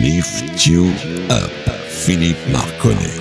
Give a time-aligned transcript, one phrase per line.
[0.00, 0.86] Lift You
[1.28, 1.50] Up,
[1.90, 3.20] Philippe Marconnet.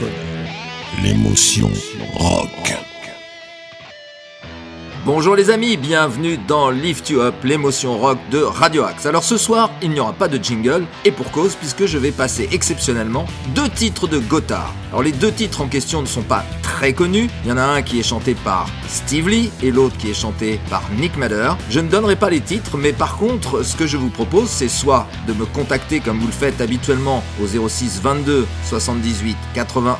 [1.03, 1.69] L'émotion
[2.13, 2.88] rock.
[5.05, 9.05] Bonjour les amis, bienvenue dans Lift You Up, l'émotion rock de Radio Axe.
[9.05, 12.11] Alors ce soir, il n'y aura pas de jingle, et pour cause, puisque je vais
[12.11, 13.25] passer exceptionnellement
[13.55, 14.73] deux titres de Gotthard.
[14.89, 17.63] Alors les deux titres en question ne sont pas très connus, il y en a
[17.63, 21.51] un qui est chanté par Steve Lee et l'autre qui est chanté par Nick Madder.
[21.69, 24.67] Je ne donnerai pas les titres, mais par contre, ce que je vous propose, c'est
[24.67, 29.97] soit de me contacter comme vous le faites habituellement au 06 22 78 81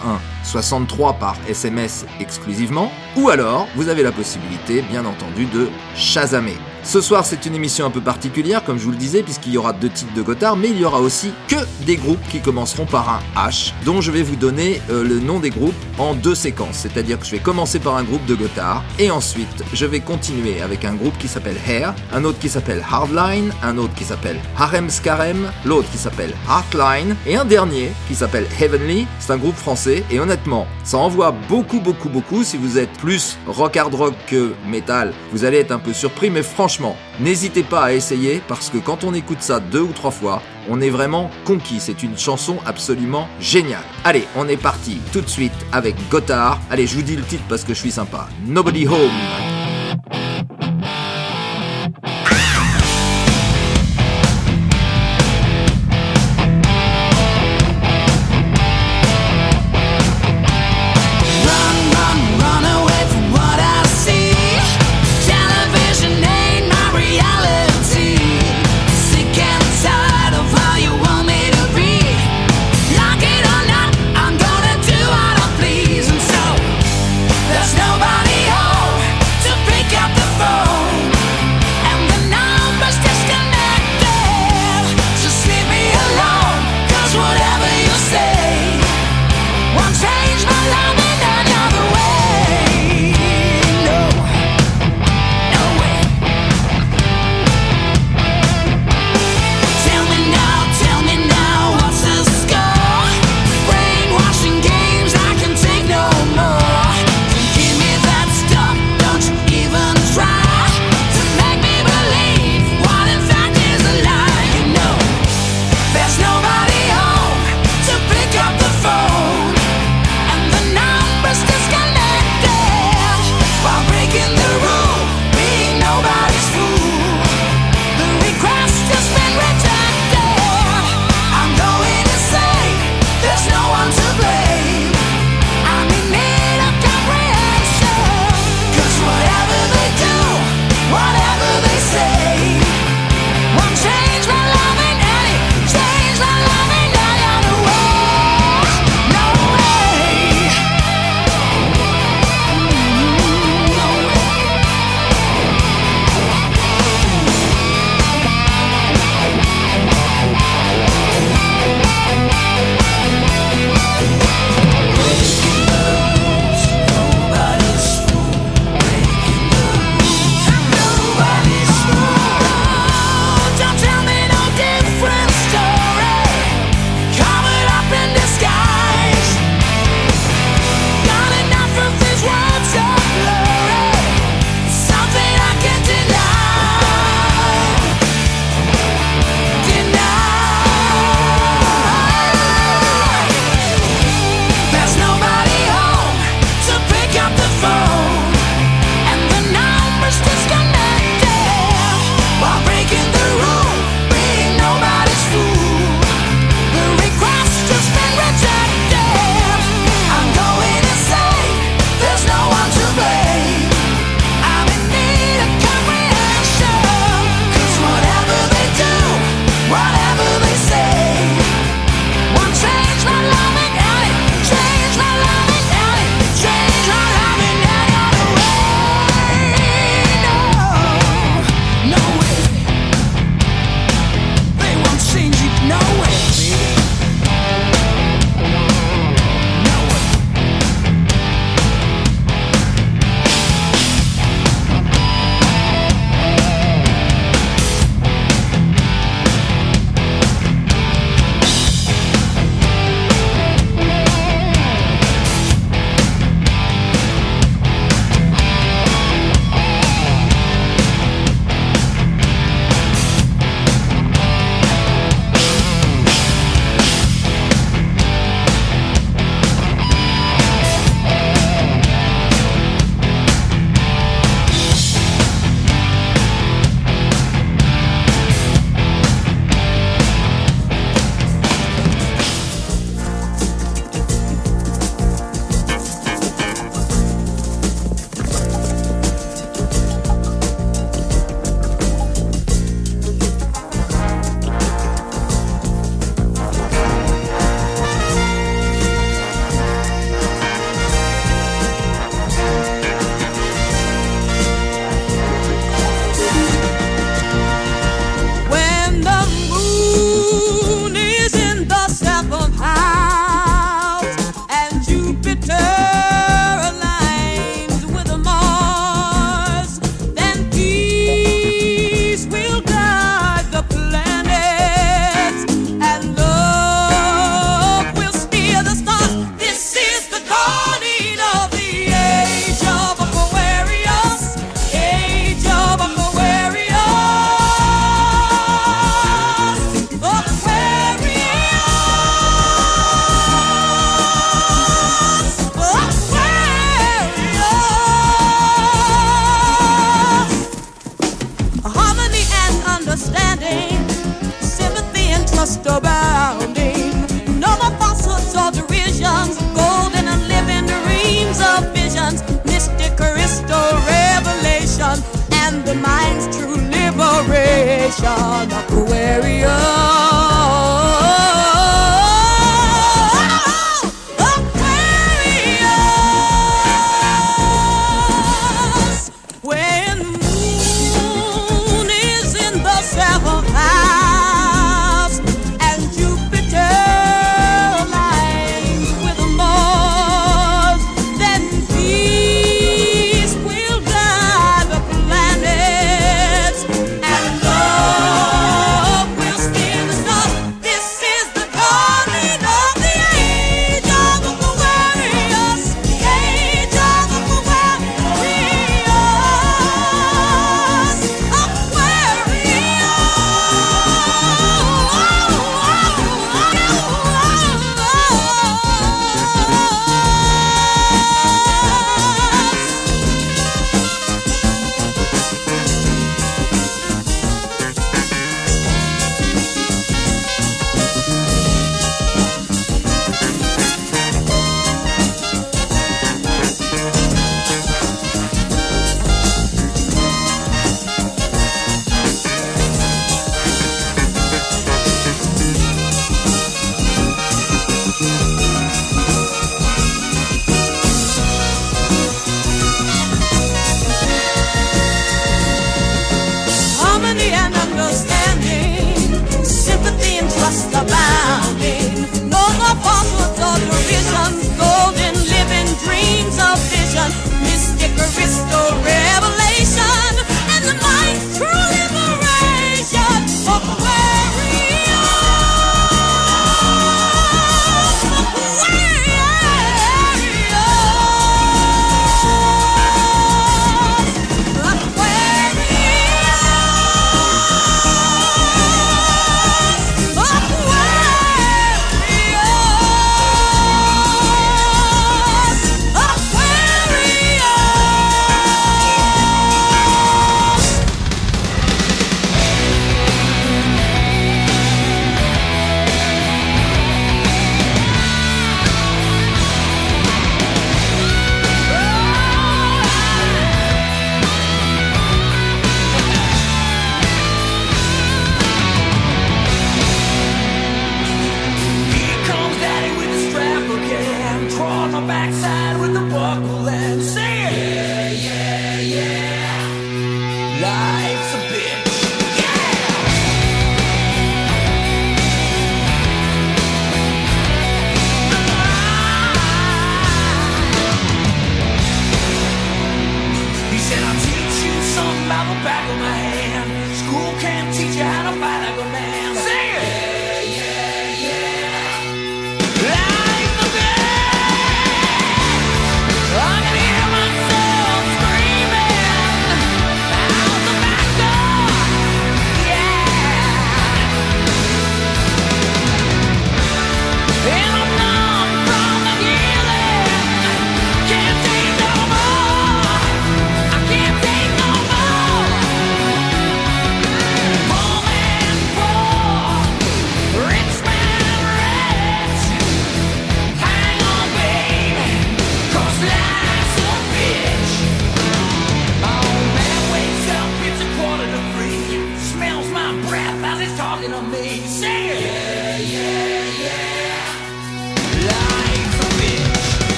[0.49, 6.57] 63 par SMS exclusivement, ou alors vous avez la possibilité, bien entendu, de chasamer.
[6.89, 9.59] Ce soir, c'est une émission un peu particulière, comme je vous le disais, puisqu'il y
[9.59, 12.87] aura deux titres de Gotthard, mais il y aura aussi que des groupes qui commenceront
[12.87, 16.33] par un H, dont je vais vous donner euh, le nom des groupes en deux
[16.33, 16.77] séquences.
[16.77, 20.63] C'est-à-dire que je vais commencer par un groupe de Gotthard, et ensuite je vais continuer
[20.63, 24.39] avec un groupe qui s'appelle Hair, un autre qui s'appelle Hardline, un autre qui s'appelle
[24.57, 29.05] Harem Scarem, l'autre qui s'appelle Heartline, et un dernier qui s'appelle Heavenly.
[29.19, 32.43] C'est un groupe français, et honnêtement, ça envoie beaucoup, beaucoup, beaucoup.
[32.43, 36.31] Si vous êtes plus rock hard rock que metal, vous allez être un peu surpris,
[36.31, 36.78] mais franchement,
[37.19, 40.81] n'hésitez pas à essayer parce que quand on écoute ça deux ou trois fois, on
[40.81, 41.79] est vraiment conquis.
[41.79, 43.83] C'est une chanson absolument géniale.
[44.03, 46.59] Allez, on est parti tout de suite avec Gotthard.
[46.69, 48.27] Allez, je vous dis le titre parce que je suis sympa.
[48.45, 49.58] Nobody Home.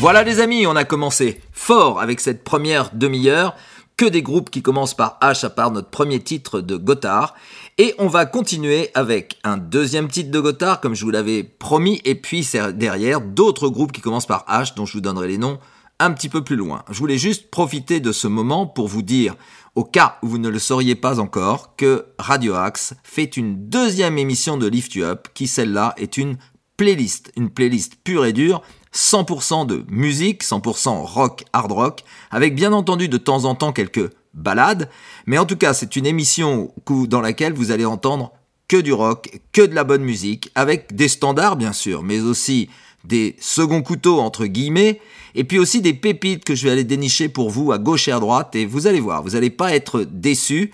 [0.00, 3.56] Voilà les amis, on a commencé fort avec cette première demi-heure.
[3.96, 7.34] Que des groupes qui commencent par H à part notre premier titre de Gotthard.
[7.78, 12.00] Et on va continuer avec un deuxième titre de Gotthard, comme je vous l'avais promis.
[12.04, 15.58] Et puis derrière, d'autres groupes qui commencent par H, dont je vous donnerai les noms
[15.98, 16.84] un petit peu plus loin.
[16.90, 19.34] Je voulais juste profiter de ce moment pour vous dire,
[19.74, 24.18] au cas où vous ne le sauriez pas encore, que Radio Axe fait une deuxième
[24.18, 26.38] émission de Lift You Up, qui celle-là est une
[26.76, 28.62] playlist, une playlist pure et dure,
[28.94, 34.10] 100% de musique, 100% rock, hard rock, avec bien entendu de temps en temps quelques
[34.34, 34.88] balades,
[35.26, 38.32] mais en tout cas c'est une émission dans laquelle vous allez entendre
[38.68, 42.68] que du rock, que de la bonne musique, avec des standards bien sûr, mais aussi
[43.04, 45.00] des seconds couteaux entre guillemets,
[45.34, 48.12] et puis aussi des pépites que je vais aller dénicher pour vous à gauche et
[48.12, 50.72] à droite, et vous allez voir, vous n'allez pas être déçus.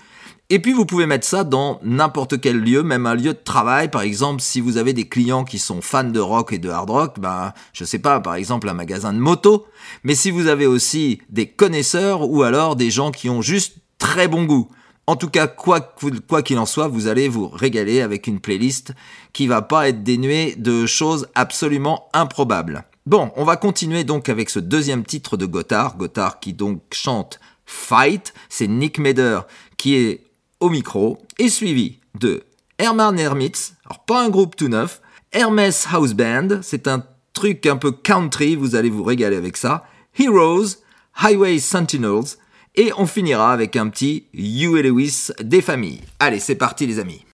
[0.51, 3.89] Et puis vous pouvez mettre ça dans n'importe quel lieu, même un lieu de travail.
[3.89, 6.89] Par exemple, si vous avez des clients qui sont fans de rock et de hard
[6.89, 9.65] rock, ben je sais pas, par exemple un magasin de moto.
[10.03, 14.27] Mais si vous avez aussi des connaisseurs ou alors des gens qui ont juste très
[14.27, 14.69] bon goût.
[15.07, 15.81] En tout cas, quoi
[16.43, 18.93] qu'il en soit, vous allez vous régaler avec une playlist
[19.33, 22.85] qui va pas être dénuée de choses absolument improbables.
[23.05, 27.39] Bon, on va continuer donc avec ce deuxième titre de Gotthard, Gotthard qui donc chante
[27.67, 29.41] Fight, c'est Nick Meder
[29.77, 30.23] qui est
[30.59, 32.43] au micro, et suivi de
[32.79, 37.77] Herman Hermits, alors pas un groupe tout neuf, Hermes House Band, c'est un truc un
[37.77, 39.85] peu country, vous allez vous régaler avec ça,
[40.17, 40.77] Heroes,
[41.21, 42.37] Highway Sentinels,
[42.77, 46.01] et on finira avec un petit You et Lewis des familles.
[46.19, 47.25] Allez, c'est parti les amis.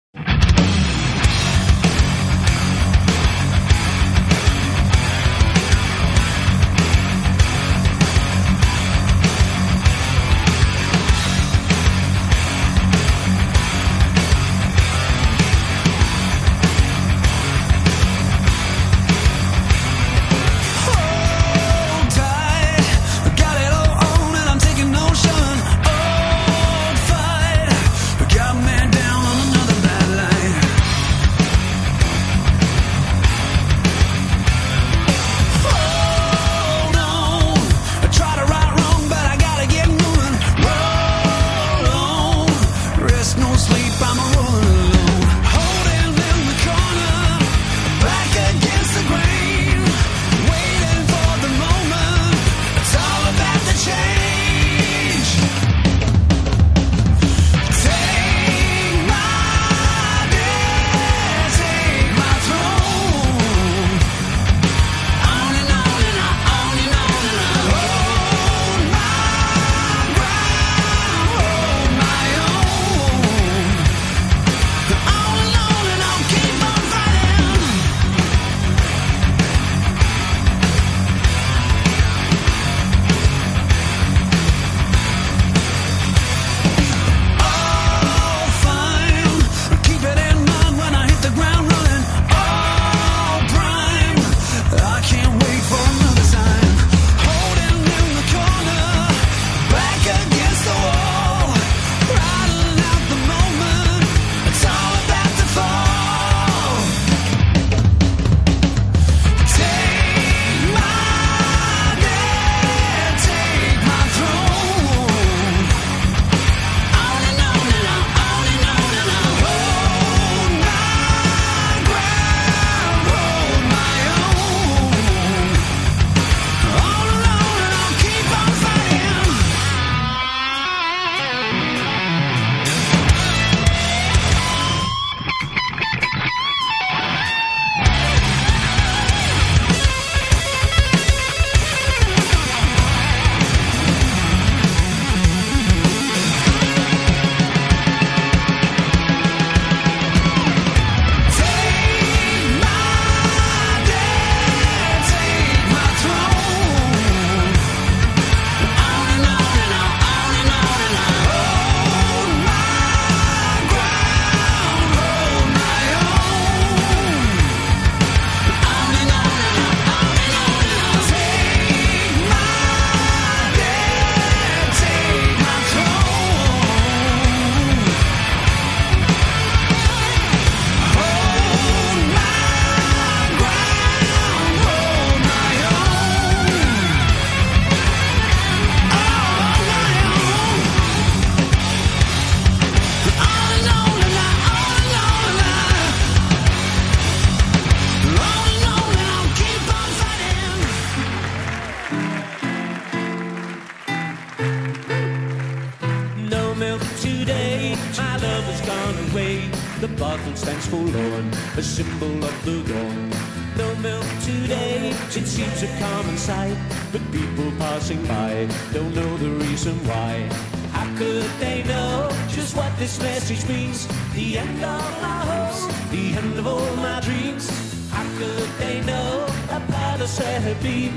[209.82, 213.10] The bottle stands forlorn, a symbol of the dawn.
[213.58, 216.56] No milk today, it seems a common sight.
[216.92, 220.30] But people passing by don't know the reason why.
[220.72, 223.88] How could they know just what this message means?
[224.14, 227.50] The end of my hopes, the end of all my dreams.
[227.90, 230.94] How could they know about a palace had been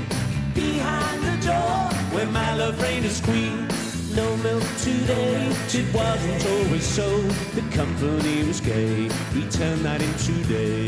[0.53, 3.67] behind the door where my love reigned as queen?
[4.15, 7.19] No milk today, it wasn't always so.
[7.53, 10.87] The company was gay, we turned that into day.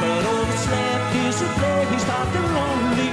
[0.00, 3.10] But all that's left is a place and lonely.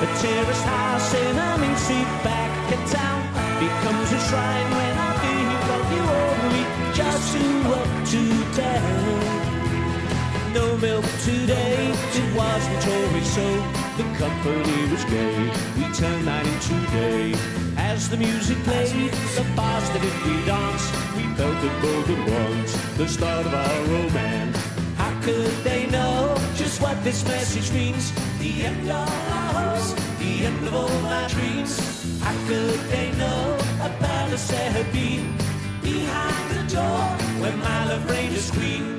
[0.00, 3.20] A terraced house in a main street back in town
[3.60, 6.64] becomes a shrine when I think of you only.
[6.94, 7.44] Just to
[7.76, 8.22] up to
[8.56, 9.43] down.
[10.54, 13.46] No milk today, it wasn't always so.
[13.96, 17.34] The company was gay, we turned night into day.
[17.76, 20.84] As the music played, the bars that did we dance,
[21.16, 24.56] we felt it both at once, the start of our romance.
[24.96, 28.12] How could they know just what this message means?
[28.38, 31.72] The end of our hopes, the end of all my dreams.
[32.20, 35.36] How could they know a palace there had been
[35.82, 37.02] behind the door
[37.42, 38.94] where my love reigned as queen?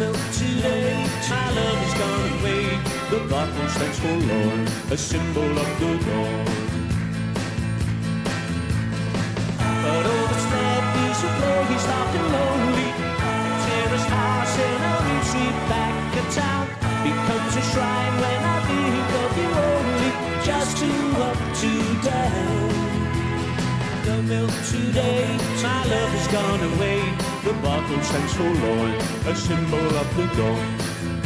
[0.00, 0.96] Milk today,
[1.28, 2.64] my love is gone away.
[3.10, 4.60] The bottle stands forlorn,
[4.90, 6.46] a symbol of the dawn.
[9.84, 12.88] But all that's left is a place dark and lonely.
[13.12, 16.66] A terraced house in a street back in town
[17.04, 20.12] becomes a shrine when I think of you only.
[20.48, 22.99] Just two up, two down.
[24.10, 25.24] No milk today,
[25.62, 26.98] my love has gone away.
[27.44, 28.90] The bottle stands forlorn,
[29.30, 30.66] a symbol of the dawn.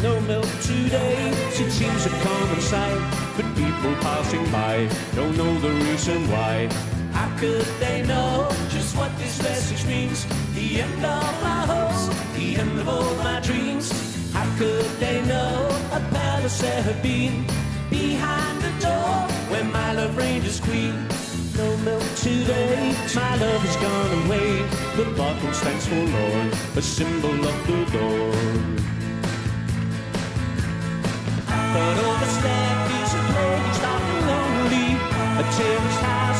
[0.02, 3.00] No milk today, it seems a common sight,
[3.36, 6.68] but people passing by don't know the reason why.
[7.12, 10.26] How could they know just what this message means?
[10.54, 12.02] The end of my hopes,
[12.36, 13.86] the end of all my dreams.
[14.34, 17.46] How could they know a palace there had been
[17.88, 19.16] behind the door
[19.48, 21.08] where my love reigned as queen?
[21.56, 24.58] No milk today, my love has gone away.
[24.96, 28.82] The bottle stands forlorn, a symbol of the Lord.
[31.46, 34.88] But all that's left is a place and lonely,
[35.38, 36.33] a terraced house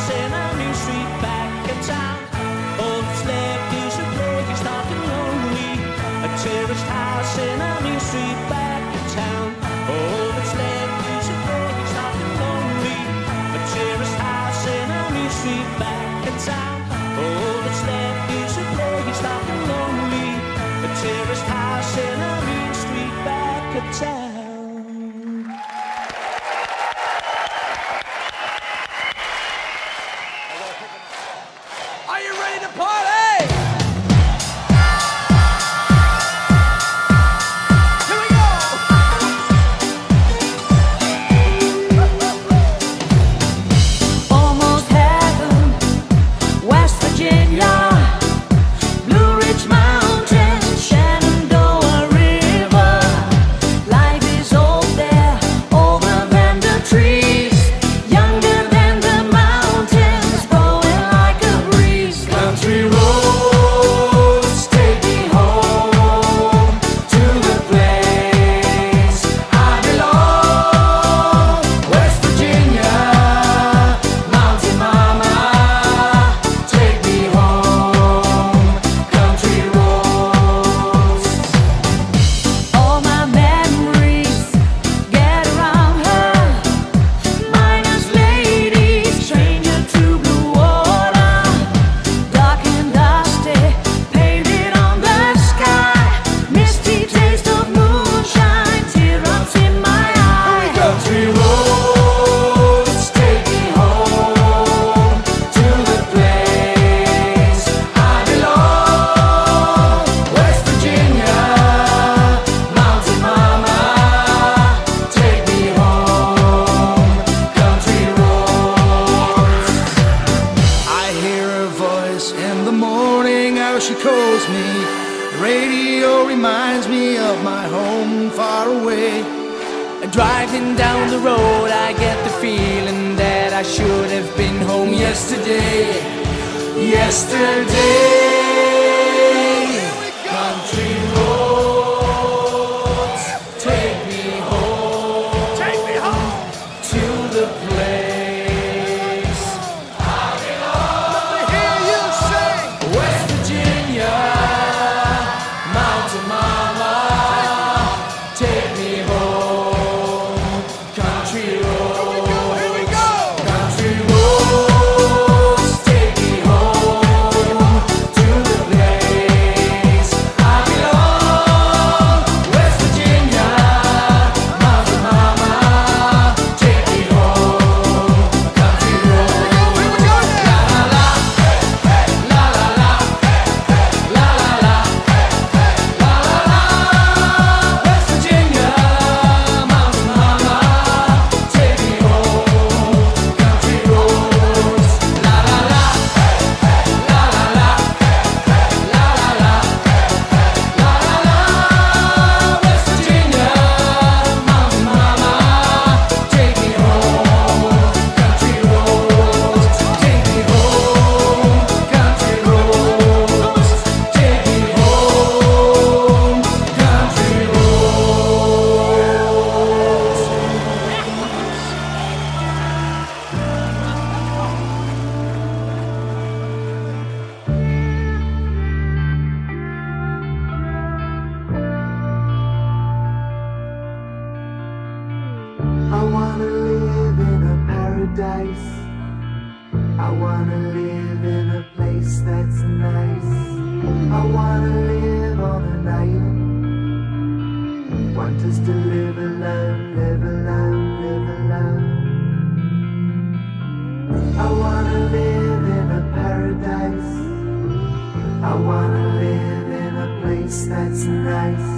[258.55, 261.69] I wanna live in a place that's nice.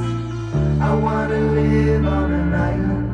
[0.78, 3.08] I wanna live on an island.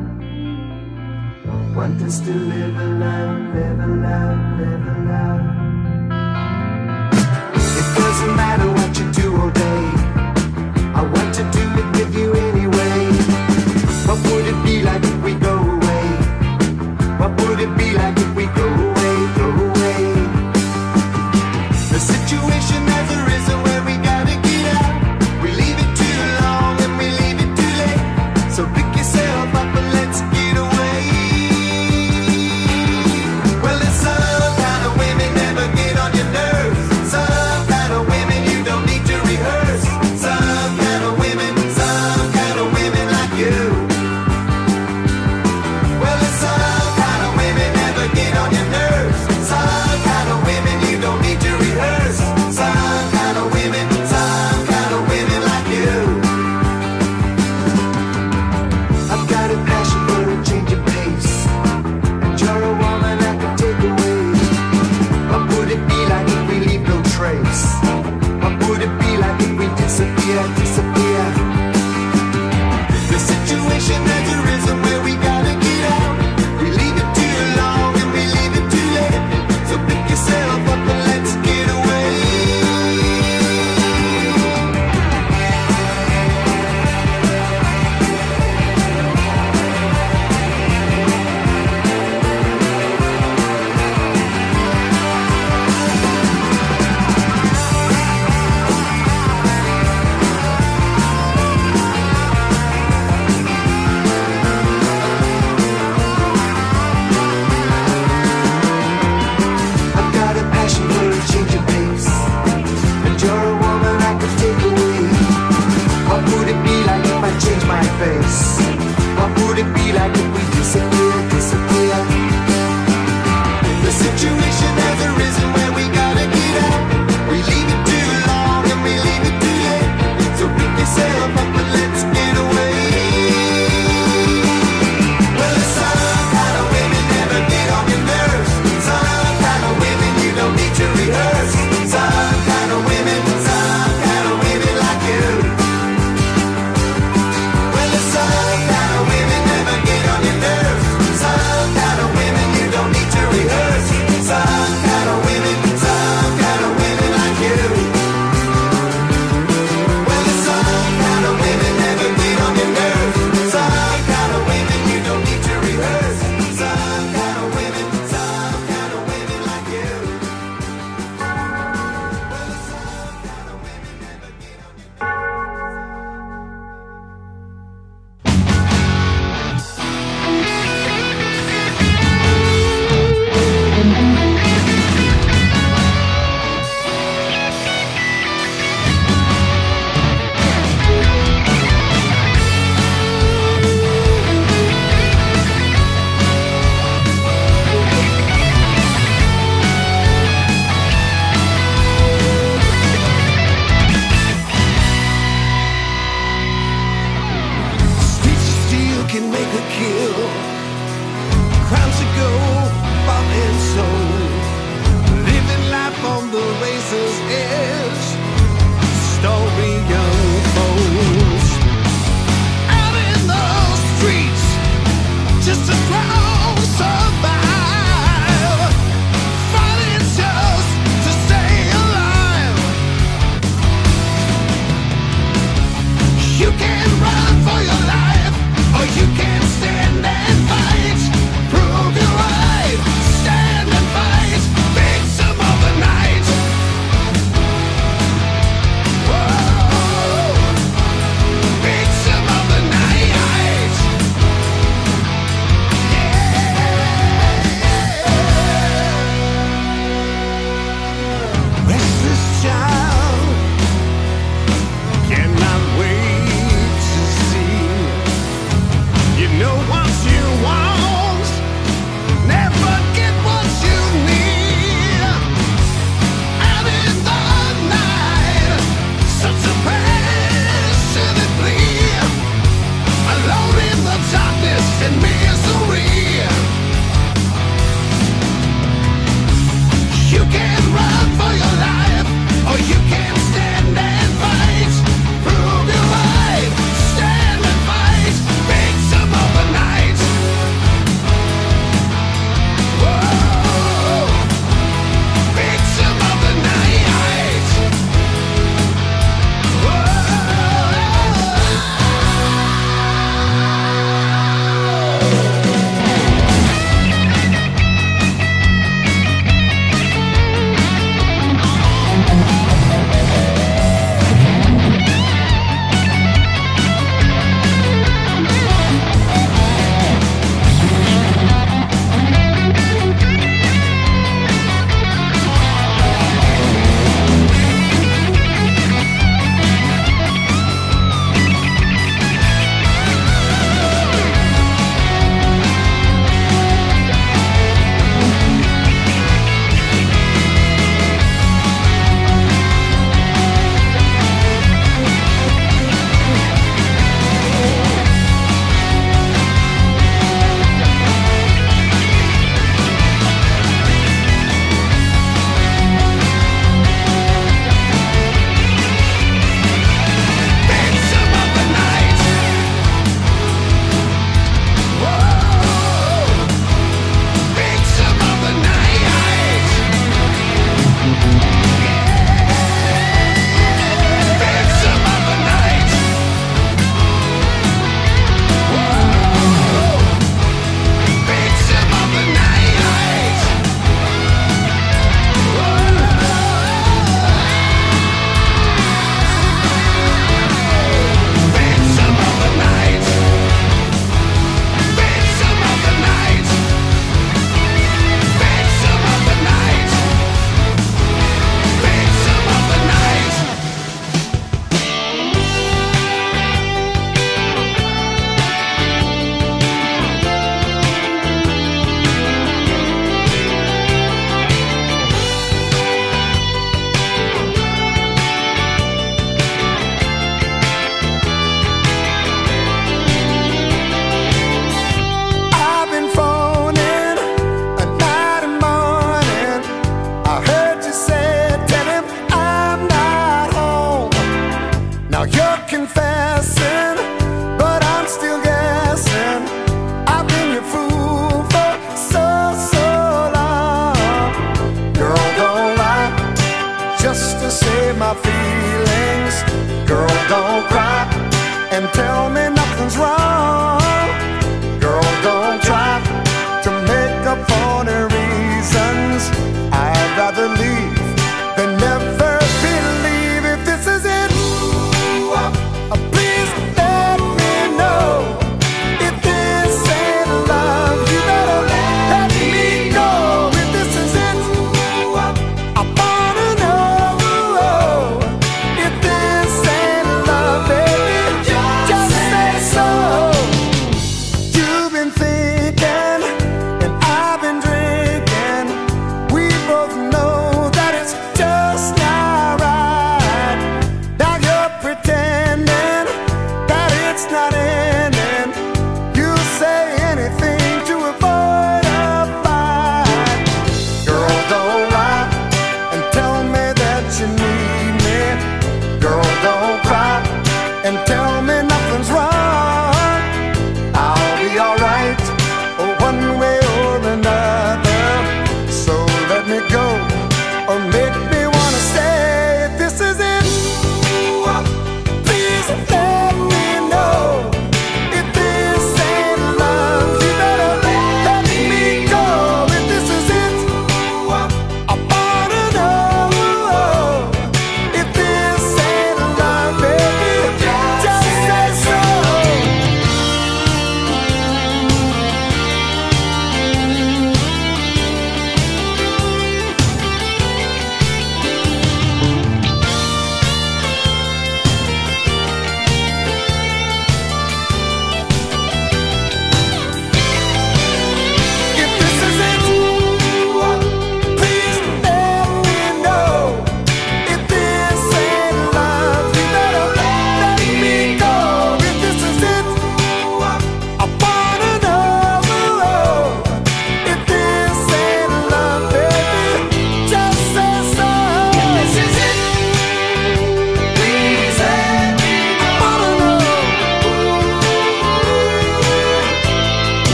[1.73, 5.45] Want us to live alone, live alone, live alone.
[7.79, 9.83] It doesn't matter what you do all day.
[10.99, 11.72] I want to do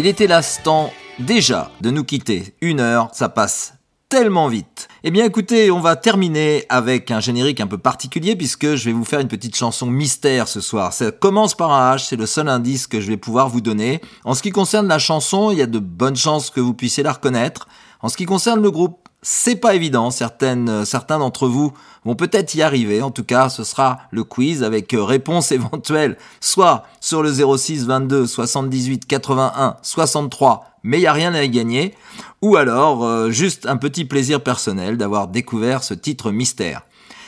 [0.00, 2.54] Il était l'instant déjà de nous quitter.
[2.62, 3.74] Une heure, ça passe
[4.08, 4.88] tellement vite.
[5.04, 8.92] Eh bien écoutez, on va terminer avec un générique un peu particulier puisque je vais
[8.92, 10.94] vous faire une petite chanson mystère ce soir.
[10.94, 14.00] Ça commence par un H, c'est le seul indice que je vais pouvoir vous donner.
[14.24, 17.02] En ce qui concerne la chanson, il y a de bonnes chances que vous puissiez
[17.02, 17.68] la reconnaître.
[18.00, 20.10] En ce qui concerne le groupe, c'est pas évident.
[20.10, 21.72] Certaines, euh, certains d'entre vous
[22.04, 23.02] vont peut-être y arriver.
[23.02, 27.86] En tout cas, ce sera le quiz avec euh, réponse éventuelle, soit sur le 06
[27.86, 31.94] 22 78 81 63, mais il y a rien à y gagner,
[32.40, 36.82] ou alors euh, juste un petit plaisir personnel d'avoir découvert ce titre mystère.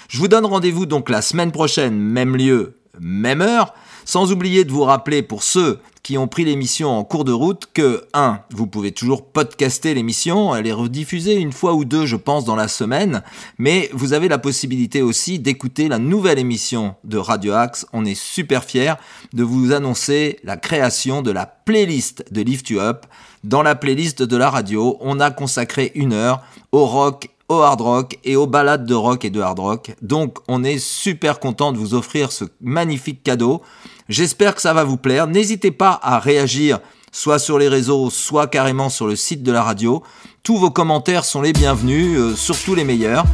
[0.08, 3.74] Je vous donne rendez-vous donc la semaine prochaine, même lieu, même heure,
[4.04, 7.68] sans oublier de vous rappeler pour ceux qui ont pris l'émission en cours de route
[7.72, 8.40] que 1.
[8.50, 12.56] Vous pouvez toujours podcaster l'émission, elle est rediffusée une fois ou deux je pense dans
[12.56, 13.22] la semaine,
[13.58, 17.86] mais vous avez la possibilité aussi d'écouter la nouvelle émission de Radio Axe.
[17.92, 18.94] On est super fiers
[19.32, 23.06] de vous annoncer la création de la playlist de Lift You Up.
[23.44, 26.42] Dans la playlist de la radio, on a consacré une heure
[26.72, 29.94] au rock au hard rock et aux balades de rock et de hard rock.
[30.00, 33.62] Donc on est super content de vous offrir ce magnifique cadeau.
[34.08, 35.26] J'espère que ça va vous plaire.
[35.26, 36.80] N'hésitez pas à réagir
[37.12, 40.02] soit sur les réseaux, soit carrément sur le site de la radio.
[40.42, 43.24] Tous vos commentaires sont les bienvenus, euh, surtout les meilleurs.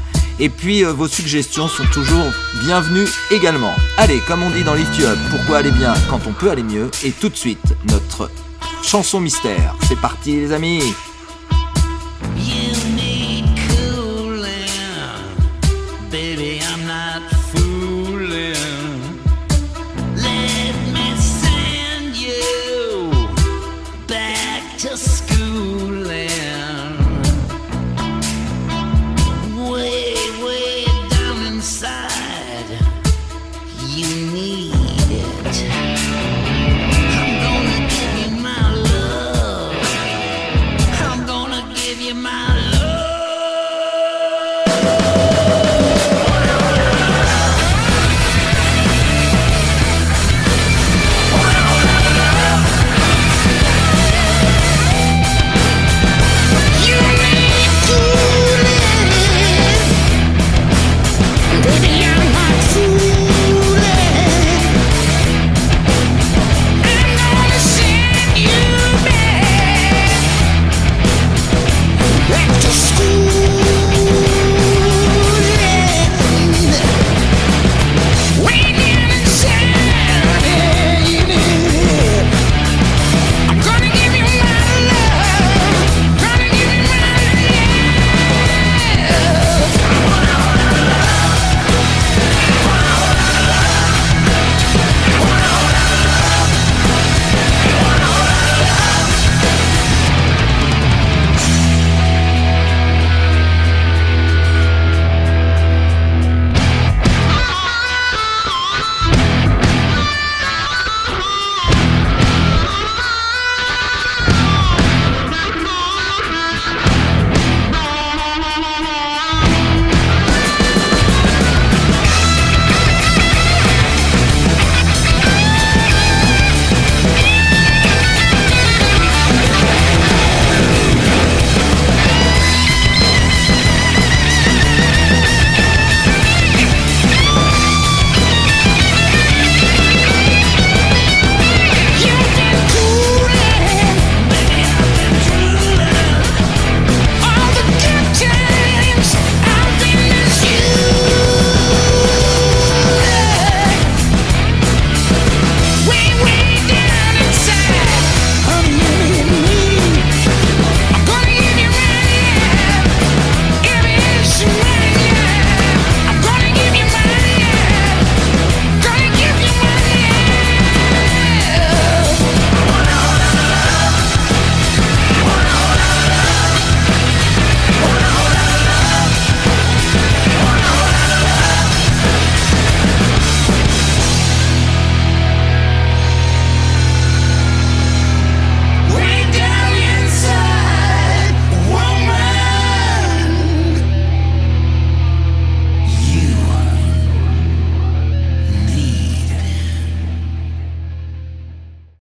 [0.40, 2.26] Et puis euh, vos suggestions sont toujours
[2.64, 3.72] bienvenues également.
[3.96, 6.62] Allez, comme on dit dans Lift You Up, pourquoi aller bien quand on peut aller
[6.62, 6.90] mieux?
[7.04, 8.30] Et tout de suite, notre
[8.82, 9.74] chanson mystère.
[9.88, 10.82] C'est parti les amis